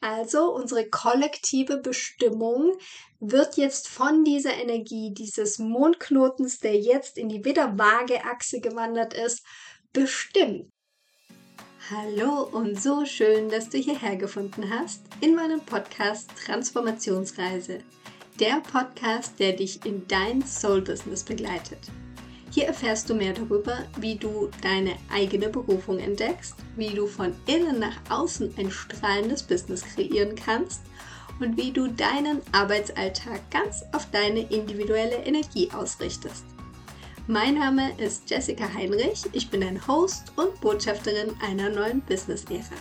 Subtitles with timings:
[0.00, 2.78] Also unsere kollektive Bestimmung
[3.20, 9.44] wird jetzt von dieser Energie dieses Mondknotens, der jetzt in die Widder-Waage-Achse gewandert ist,
[9.92, 10.70] bestimmt.
[11.90, 17.80] Hallo und so schön, dass du hierher gefunden hast in meinem Podcast Transformationsreise.
[18.38, 21.90] Der Podcast, der dich in dein Soul-Business begleitet.
[22.58, 27.78] Hier erfährst du mehr darüber, wie du deine eigene Berufung entdeckst, wie du von innen
[27.78, 30.80] nach außen ein strahlendes Business kreieren kannst
[31.38, 36.46] und wie du deinen Arbeitsalltag ganz auf deine individuelle Energie ausrichtest.
[37.28, 42.74] Mein Name ist Jessica Heinrich, ich bin ein Host und Botschafterin einer neuen Business-Ära.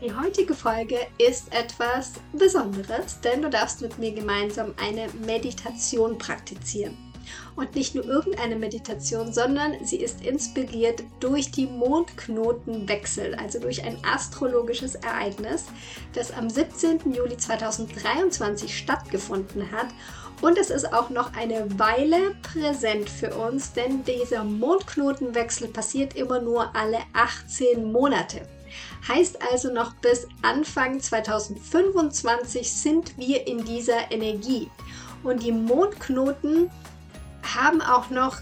[0.00, 7.11] Die heutige Folge ist etwas Besonderes, denn du darfst mit mir gemeinsam eine Meditation praktizieren.
[7.56, 13.96] Und nicht nur irgendeine Meditation, sondern sie ist inspiriert durch die Mondknotenwechsel, also durch ein
[14.04, 15.64] astrologisches Ereignis,
[16.14, 17.12] das am 17.
[17.12, 19.88] Juli 2023 stattgefunden hat.
[20.40, 26.40] Und es ist auch noch eine Weile präsent für uns, denn dieser Mondknotenwechsel passiert immer
[26.40, 28.48] nur alle 18 Monate.
[29.06, 34.70] Heißt also noch bis Anfang 2025 sind wir in dieser Energie.
[35.22, 36.70] Und die Mondknoten
[37.54, 38.38] haben auch noch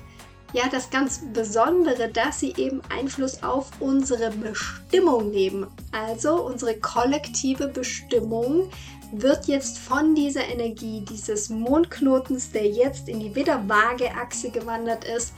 [0.53, 5.67] ja das ganz Besondere, dass sie eben Einfluss auf unsere Bestimmung nehmen.
[5.93, 8.71] Also unsere kollektive Bestimmung
[9.13, 15.33] wird jetzt von dieser Energie dieses Mondknotens, der jetzt in die Widder-Waage-Achse gewandert ist,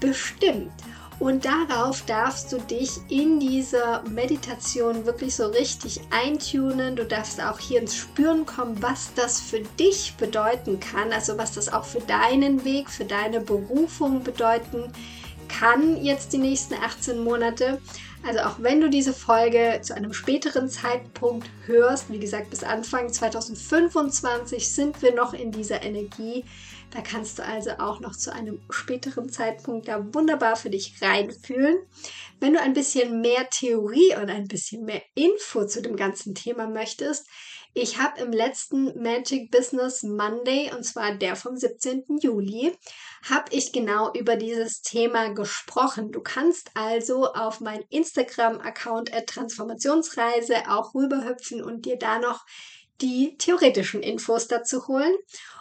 [0.00, 0.70] bestimmt.
[1.18, 6.94] Und darauf darfst du dich in dieser Meditation wirklich so richtig eintunen.
[6.94, 11.12] Du darfst auch hier ins Spüren kommen, was das für dich bedeuten kann.
[11.12, 14.92] Also was das auch für deinen Weg, für deine Berufung bedeuten kann
[16.02, 17.80] jetzt die nächsten 18 Monate.
[18.26, 23.12] Also auch wenn du diese Folge zu einem späteren Zeitpunkt hörst, wie gesagt bis Anfang
[23.12, 26.44] 2025 sind wir noch in dieser Energie
[26.90, 31.76] da kannst du also auch noch zu einem späteren Zeitpunkt da wunderbar für dich reinfühlen.
[32.40, 36.66] Wenn du ein bisschen mehr Theorie und ein bisschen mehr Info zu dem ganzen Thema
[36.66, 37.26] möchtest,
[37.76, 42.04] ich habe im letzten Magic Business Monday, und zwar der vom 17.
[42.22, 42.74] Juli,
[43.28, 46.10] habe ich genau über dieses Thema gesprochen.
[46.10, 52.46] Du kannst also auf meinen Instagram-Account Transformationsreise auch rüberhüpfen und dir da noch
[53.02, 55.14] die theoretischen Infos dazu holen.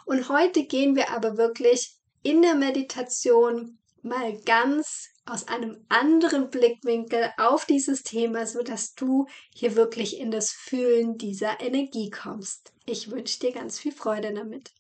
[0.06, 7.32] Und heute gehen wir aber wirklich in der Meditation mal ganz aus einem anderen Blickwinkel
[7.38, 12.74] auf dieses Thema, so dass du hier wirklich in das Fühlen dieser Energie kommst.
[12.86, 14.72] Ich wünsche dir ganz viel Freude damit.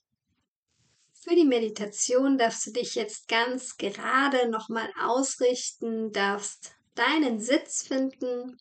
[1.13, 8.59] Für die Meditation darfst du dich jetzt ganz gerade nochmal ausrichten, darfst deinen Sitz finden,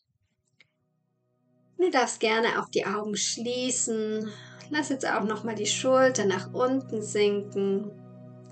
[1.77, 4.31] Du darfst gerne auch die Augen schließen.
[4.69, 7.91] Lass jetzt auch nochmal die Schulter nach unten sinken,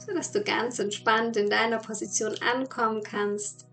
[0.05, 3.67] sodass du ganz entspannt in deiner Position ankommen kannst.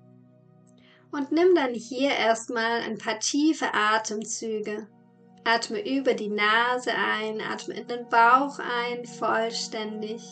[1.10, 4.86] Und nimm dann hier erstmal ein paar tiefe Atemzüge.
[5.44, 10.22] Atme über die Nase ein, atme in den Bauch ein, vollständig.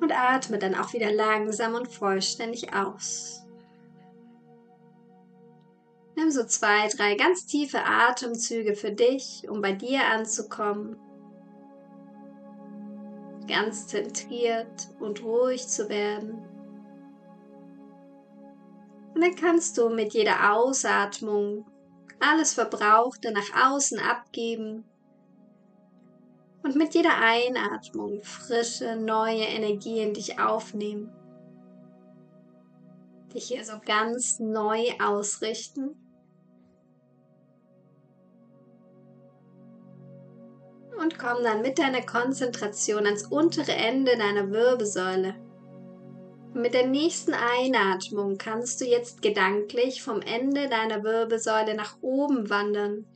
[0.00, 3.44] Und atme dann auch wieder langsam und vollständig aus.
[6.16, 10.96] Nimm so zwei, drei ganz tiefe Atemzüge für dich, um bei dir anzukommen.
[13.50, 16.38] Ganz zentriert und ruhig zu werden.
[19.12, 21.66] Und dann kannst du mit jeder Ausatmung
[22.20, 24.84] alles Verbrauchte nach außen abgeben
[26.62, 31.10] und mit jeder Einatmung frische, neue Energie in dich aufnehmen.
[33.34, 35.96] Dich hier so ganz neu ausrichten
[41.00, 45.34] und komm dann mit deiner Konzentration ans untere Ende deiner Wirbelsäule.
[46.52, 53.06] Mit der nächsten Einatmung kannst du jetzt gedanklich vom Ende deiner Wirbelsäule nach oben wandern.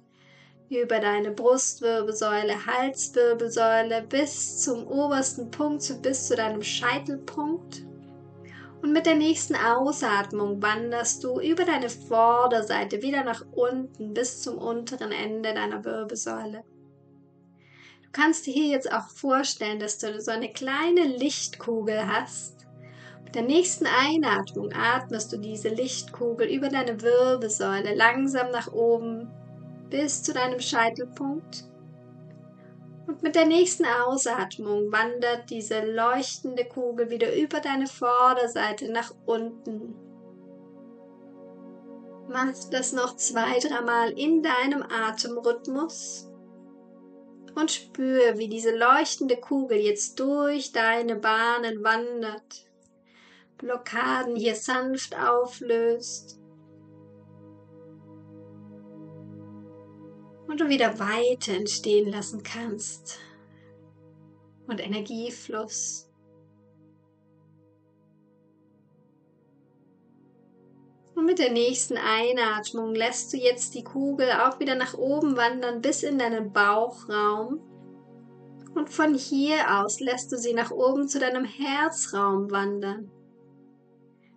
[0.71, 7.85] Über deine Brustwirbelsäule, Halswirbelsäule bis zum obersten Punkt, bis zu deinem Scheitelpunkt.
[8.83, 14.59] Und mit der nächsten Ausatmung wanderst du über deine Vorderseite wieder nach unten bis zum
[14.59, 16.65] unteren Ende deiner Wirbelsäule
[18.15, 22.67] kannst dir hier jetzt auch vorstellen, dass du so eine kleine Lichtkugel hast.
[23.25, 29.31] Mit der nächsten Einatmung atmest du diese Lichtkugel über deine Wirbelsäule langsam nach oben
[29.91, 31.65] bis zu deinem Scheitelpunkt.
[33.07, 39.95] Und mit der nächsten Ausatmung wandert diese leuchtende Kugel wieder über deine Vorderseite nach unten.
[42.29, 46.31] Mach das noch zwei, dreimal in deinem Atemrhythmus
[47.55, 52.67] und spür, wie diese leuchtende Kugel jetzt durch deine Bahnen wandert,
[53.59, 56.41] Blockaden hier sanft auflöst
[60.47, 63.19] und du wieder Weite entstehen lassen kannst
[64.67, 66.11] und Energiefluss.
[71.15, 75.81] Und mit der nächsten Einatmung lässt du jetzt die Kugel auch wieder nach oben wandern
[75.81, 77.61] bis in deinen Bauchraum.
[78.75, 83.11] Und von hier aus lässt du sie nach oben zu deinem Herzraum wandern.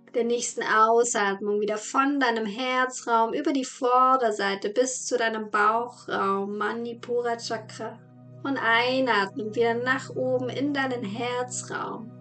[0.05, 6.57] Mit der nächsten Ausatmung wieder von deinem Herzraum über die Vorderseite bis zu deinem Bauchraum,
[6.57, 7.99] Manipura Chakra.
[8.43, 12.11] Und einatmen wieder nach oben in deinen Herzraum,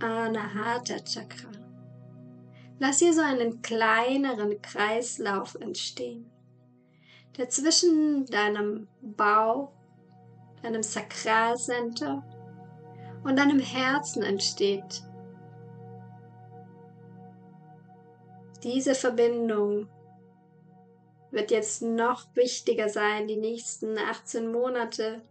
[0.00, 1.57] Anahata Chakra.
[2.80, 6.30] Lass hier so einen kleineren Kreislauf entstehen,
[7.36, 9.72] der zwischen deinem Bauch,
[10.62, 12.22] deinem Sakralcenter
[13.24, 15.02] und deinem Herzen entsteht.
[18.62, 19.88] Diese Verbindung
[21.32, 25.22] wird jetzt noch wichtiger sein, die nächsten 18 Monate.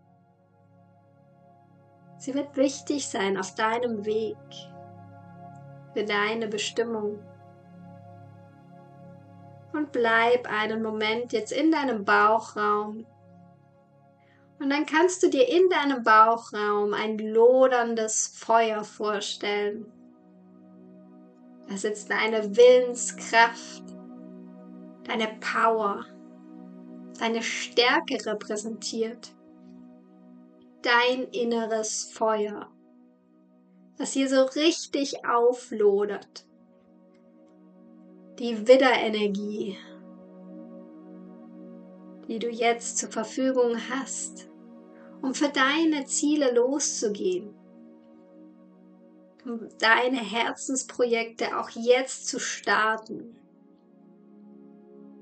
[2.18, 4.38] Sie wird wichtig sein auf deinem Weg
[5.94, 7.20] für deine Bestimmung
[9.78, 13.06] und bleib einen Moment jetzt in deinem Bauchraum.
[14.60, 19.86] Und dann kannst du dir in deinem Bauchraum ein loderndes Feuer vorstellen.
[21.70, 23.84] Da sitzt deine Willenskraft,
[25.04, 26.06] deine Power,
[27.20, 29.34] deine Stärke repräsentiert.
[30.82, 32.70] Dein inneres Feuer,
[33.98, 36.47] das hier so richtig auflodert
[38.39, 39.78] die Widderenergie,
[42.28, 44.48] die du jetzt zur Verfügung hast,
[45.22, 47.54] um für deine Ziele loszugehen,
[49.44, 53.36] um deine Herzensprojekte auch jetzt zu starten.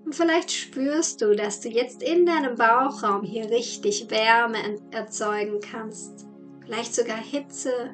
[0.04, 4.58] Und vielleicht spürst du, dass du jetzt in deinem Bauchraum hier richtig Wärme
[4.92, 6.28] erzeugen kannst,
[6.64, 7.92] vielleicht sogar Hitze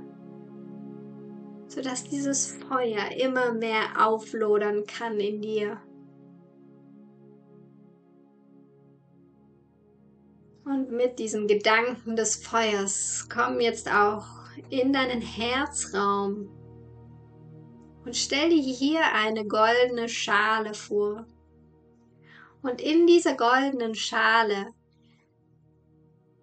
[1.72, 5.80] sodass dieses Feuer immer mehr auflodern kann in dir.
[10.66, 14.26] Und mit diesem Gedanken des Feuers komm jetzt auch
[14.70, 16.50] in deinen Herzraum
[18.04, 21.26] und stell dir hier eine goldene Schale vor.
[22.62, 24.74] Und in dieser goldenen Schale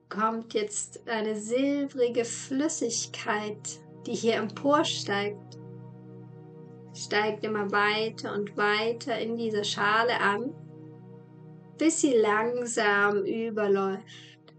[0.09, 5.59] kommt jetzt eine silbrige Flüssigkeit die hier emporsteigt,
[6.95, 10.55] steigt immer weiter und weiter in dieser Schale an,
[11.77, 14.55] bis sie langsam überläuft.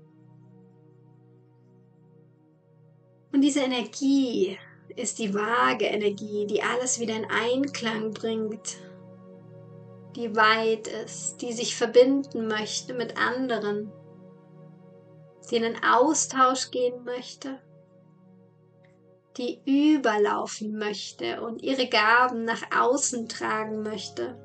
[3.33, 4.59] Und diese Energie
[4.95, 8.77] ist die vage Energie, die alles wieder in Einklang bringt,
[10.15, 13.91] die weit ist, die sich verbinden möchte mit anderen,
[15.49, 17.59] die in den Austausch gehen möchte
[19.39, 24.35] die überlaufen möchte und ihre Gaben nach außen tragen möchte.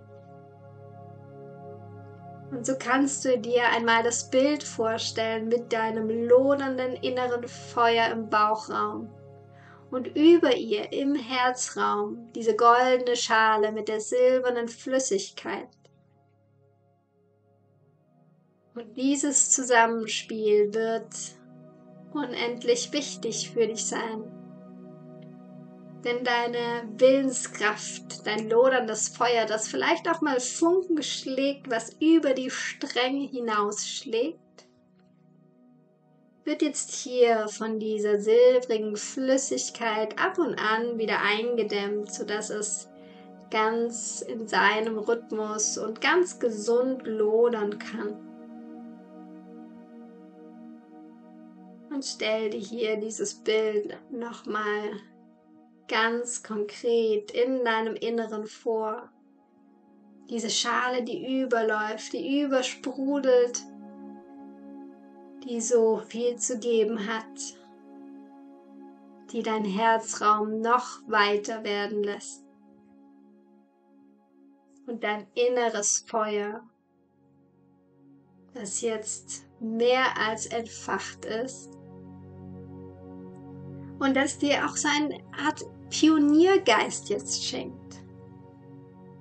[2.51, 8.31] Und so kannst du dir einmal das Bild vorstellen mit deinem lodernden inneren Feuer im
[8.31, 9.13] Bauchraum
[9.91, 15.69] und über ihr im Herzraum diese goldene Schale mit der silbernen Flüssigkeit.
[18.77, 21.15] Und dieses Zusammenspiel wird
[22.13, 24.44] unendlich wichtig für dich sein.
[26.05, 32.51] Denn deine Willenskraft, dein loderndes Feuer, das vielleicht auch mal Funken schlägt, was über die
[32.51, 34.39] Stränge hinausschlägt,
[36.45, 42.91] wird jetzt hier von dieser silbrigen Flüssigkeit ab und an wieder eingedämmt, sodass es
[43.51, 48.17] ganz in seinem Rhythmus und ganz gesund lodern kann.
[51.91, 54.91] Und stell dir hier dieses Bild nochmal
[55.89, 59.11] ganz konkret in deinem Inneren vor.
[60.31, 63.63] Diese Schale, die überläuft, die übersprudelt,
[65.45, 67.59] die so viel zu geben hat,
[69.33, 72.45] die dein Herzraum noch weiter werden lässt.
[74.87, 76.63] Und dein inneres Feuer,
[78.55, 81.71] das jetzt mehr als entfacht ist,
[84.05, 88.03] und das dir auch so eine Art Pioniergeist jetzt schenkt.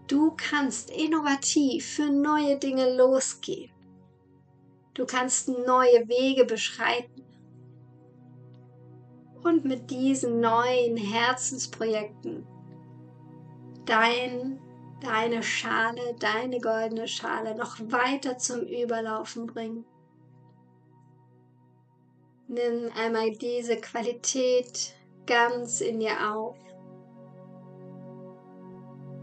[0.08, 3.72] Du kannst innovativ für neue Dinge losgehen.
[4.94, 7.24] Du kannst neue Wege beschreiten.
[9.44, 12.46] Und mit diesen neuen Herzensprojekten
[13.86, 14.60] dein,
[15.02, 19.86] deine Schale, deine goldene Schale noch weiter zum Überlaufen bringen.
[22.54, 24.94] Nimm einmal diese Qualität
[25.26, 26.56] ganz in dir auf.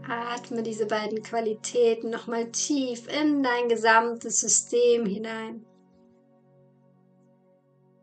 [0.05, 5.65] Atme diese beiden Qualitäten nochmal tief in dein gesamtes System hinein,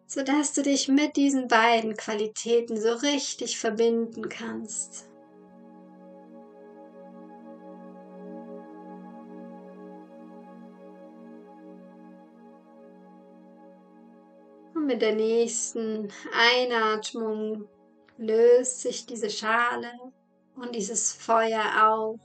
[0.06, 5.10] sodass du dich mit diesen beiden Qualitäten so richtig verbinden kannst.
[14.78, 17.66] Und mit der nächsten Einatmung
[18.16, 19.90] löst sich diese Schale
[20.54, 22.20] und dieses Feuer auf,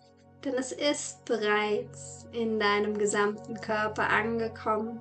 [0.46, 5.00] denn es ist bereits in deinem gesamten Körper angekommen.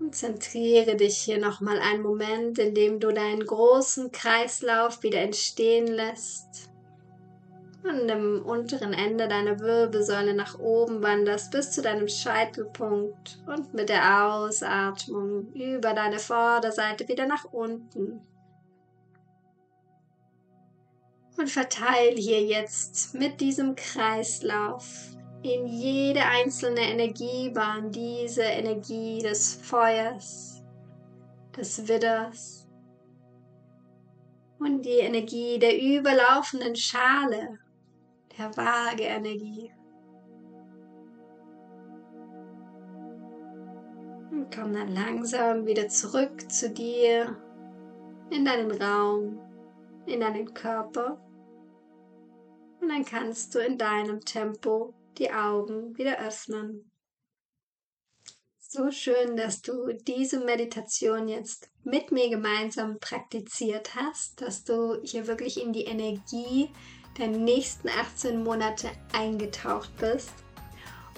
[0.00, 5.86] Und zentriere dich hier nochmal einen Moment, in dem du deinen großen Kreislauf wieder entstehen
[5.86, 6.69] lässt
[7.82, 13.88] und im unteren Ende deiner Wirbelsäule nach oben wanderst bis zu deinem Scheitelpunkt und mit
[13.88, 18.20] der Ausatmung über deine Vorderseite wieder nach unten.
[21.38, 24.84] Und verteile hier jetzt mit diesem Kreislauf
[25.42, 30.62] in jede einzelne Energiebahn diese Energie des Feuers,
[31.56, 32.66] des Widders
[34.58, 37.58] und die Energie der überlaufenden Schale
[38.48, 39.72] vage Energie.
[44.30, 47.36] Und komm dann langsam wieder zurück zu dir,
[48.30, 49.40] in deinen Raum,
[50.06, 51.20] in deinen Körper.
[52.80, 56.90] Und dann kannst du in deinem Tempo die Augen wieder öffnen.
[58.58, 65.26] So schön, dass du diese Meditation jetzt mit mir gemeinsam praktiziert hast, dass du hier
[65.26, 66.70] wirklich in die Energie
[67.18, 70.32] der nächsten 18 Monate eingetaucht bist.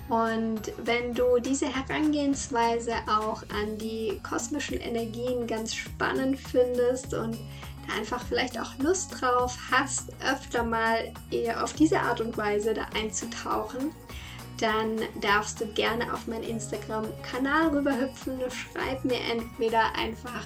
[0.08, 7.38] Und wenn du diese Herangehensweise auch an die kosmischen Energien ganz spannend findest und
[7.86, 12.74] da einfach vielleicht auch Lust drauf hast, öfter mal eher auf diese Art und Weise
[12.74, 13.92] da einzutauchen,
[14.60, 18.38] dann darfst du gerne auf meinen Instagram-Kanal rüberhüpfen.
[18.50, 20.44] Schreib mir entweder einfach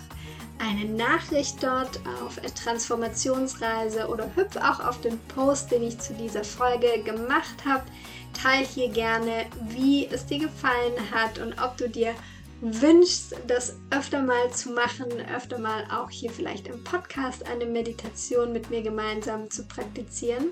[0.59, 6.45] eine Nachricht dort auf Transformationsreise oder hüpf auch auf den Post, den ich zu dieser
[6.45, 7.85] Folge gemacht habe.
[8.33, 12.15] Teil hier gerne, wie es dir gefallen hat und ob du dir
[12.61, 18.53] wünschst, das öfter mal zu machen, öfter mal auch hier vielleicht im Podcast eine Meditation
[18.53, 20.49] mit mir gemeinsam zu praktizieren.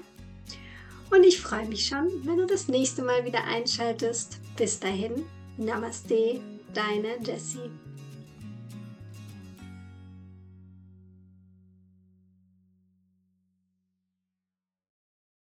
[1.11, 4.39] Und ich freue mich schon, wenn du das nächste Mal wieder einschaltest.
[4.57, 5.25] Bis dahin,
[5.57, 6.41] Namaste,
[6.73, 7.71] deine Jessie.